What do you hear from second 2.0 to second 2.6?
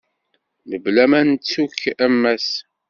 a Mass.